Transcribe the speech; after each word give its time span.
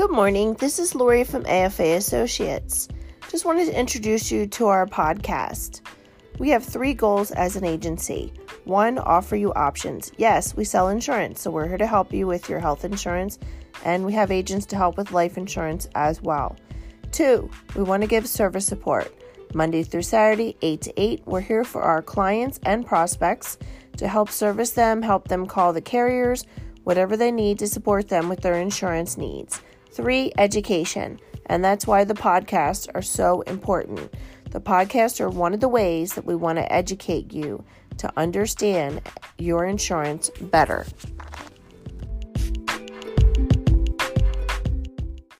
Good 0.00 0.12
morning. 0.12 0.54
This 0.54 0.78
is 0.78 0.94
Lori 0.94 1.24
from 1.24 1.44
AFA 1.44 1.96
Associates. 1.96 2.88
Just 3.28 3.44
wanted 3.44 3.66
to 3.66 3.78
introduce 3.78 4.32
you 4.32 4.46
to 4.46 4.68
our 4.68 4.86
podcast. 4.86 5.82
We 6.38 6.48
have 6.48 6.64
three 6.64 6.94
goals 6.94 7.32
as 7.32 7.54
an 7.54 7.66
agency. 7.66 8.32
One, 8.64 8.96
offer 8.96 9.36
you 9.36 9.52
options. 9.52 10.10
Yes, 10.16 10.56
we 10.56 10.64
sell 10.64 10.88
insurance, 10.88 11.42
so 11.42 11.50
we're 11.50 11.68
here 11.68 11.76
to 11.76 11.86
help 11.86 12.14
you 12.14 12.26
with 12.26 12.48
your 12.48 12.60
health 12.60 12.86
insurance, 12.86 13.38
and 13.84 14.06
we 14.06 14.14
have 14.14 14.30
agents 14.30 14.64
to 14.66 14.76
help 14.76 14.96
with 14.96 15.12
life 15.12 15.36
insurance 15.36 15.86
as 15.94 16.22
well. 16.22 16.56
Two, 17.12 17.50
we 17.76 17.82
want 17.82 18.02
to 18.02 18.08
give 18.08 18.26
service 18.26 18.64
support. 18.64 19.14
Monday 19.52 19.82
through 19.82 20.00
Saturday, 20.00 20.56
8 20.62 20.80
to 20.80 20.94
8, 20.96 21.22
we're 21.26 21.40
here 21.42 21.62
for 21.62 21.82
our 21.82 22.00
clients 22.00 22.58
and 22.62 22.86
prospects 22.86 23.58
to 23.98 24.08
help 24.08 24.30
service 24.30 24.70
them, 24.70 25.02
help 25.02 25.28
them 25.28 25.46
call 25.46 25.74
the 25.74 25.82
carriers, 25.82 26.46
whatever 26.84 27.18
they 27.18 27.30
need 27.30 27.58
to 27.58 27.66
support 27.66 28.08
them 28.08 28.30
with 28.30 28.40
their 28.40 28.54
insurance 28.54 29.18
needs. 29.18 29.60
Three, 29.92 30.32
education. 30.38 31.20
And 31.46 31.64
that's 31.64 31.86
why 31.86 32.04
the 32.04 32.14
podcasts 32.14 32.88
are 32.94 33.02
so 33.02 33.40
important. 33.42 34.12
The 34.50 34.60
podcasts 34.60 35.20
are 35.20 35.28
one 35.28 35.54
of 35.54 35.60
the 35.60 35.68
ways 35.68 36.14
that 36.14 36.24
we 36.24 36.34
want 36.34 36.58
to 36.58 36.72
educate 36.72 37.32
you 37.32 37.64
to 37.98 38.12
understand 38.16 39.02
your 39.38 39.64
insurance 39.64 40.30
better. 40.40 40.86